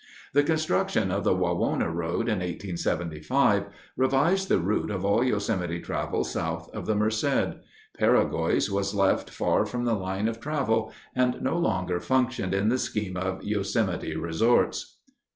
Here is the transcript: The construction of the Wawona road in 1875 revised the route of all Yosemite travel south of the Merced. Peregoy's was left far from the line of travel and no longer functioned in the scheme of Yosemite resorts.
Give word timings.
The 0.33 0.41
construction 0.41 1.11
of 1.11 1.23
the 1.23 1.35
Wawona 1.35 1.91
road 1.93 2.27
in 2.27 2.39
1875 2.39 3.67
revised 3.95 4.49
the 4.49 4.57
route 4.57 4.89
of 4.89 5.05
all 5.05 5.23
Yosemite 5.23 5.79
travel 5.79 6.23
south 6.23 6.73
of 6.73 6.87
the 6.87 6.95
Merced. 6.95 7.57
Peregoy's 7.99 8.71
was 8.71 8.95
left 8.95 9.29
far 9.29 9.63
from 9.63 9.85
the 9.85 9.93
line 9.93 10.27
of 10.27 10.39
travel 10.39 10.91
and 11.15 11.39
no 11.43 11.55
longer 11.55 11.99
functioned 11.99 12.55
in 12.55 12.69
the 12.69 12.79
scheme 12.79 13.15
of 13.15 13.43
Yosemite 13.43 14.15
resorts. 14.15 14.97